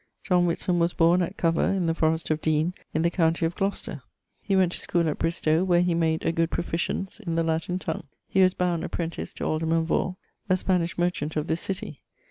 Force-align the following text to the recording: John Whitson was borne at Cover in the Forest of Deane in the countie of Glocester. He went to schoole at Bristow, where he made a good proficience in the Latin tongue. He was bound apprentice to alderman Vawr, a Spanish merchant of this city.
John 0.23 0.47
Whitson 0.47 0.79
was 0.79 0.93
borne 0.93 1.21
at 1.21 1.37
Cover 1.37 1.63
in 1.63 1.85
the 1.85 1.93
Forest 1.93 2.31
of 2.31 2.41
Deane 2.41 2.73
in 2.91 3.03
the 3.03 3.11
countie 3.11 3.45
of 3.45 3.55
Glocester. 3.55 4.01
He 4.41 4.55
went 4.55 4.71
to 4.71 4.79
schoole 4.79 5.07
at 5.07 5.19
Bristow, 5.19 5.63
where 5.63 5.81
he 5.83 5.93
made 5.93 6.25
a 6.25 6.31
good 6.31 6.49
proficience 6.49 7.19
in 7.19 7.35
the 7.35 7.43
Latin 7.43 7.77
tongue. 7.77 8.07
He 8.27 8.41
was 8.41 8.55
bound 8.55 8.83
apprentice 8.83 9.31
to 9.33 9.43
alderman 9.45 9.85
Vawr, 9.85 10.15
a 10.49 10.57
Spanish 10.57 10.97
merchant 10.97 11.35
of 11.35 11.45
this 11.45 11.61
city. 11.61 12.01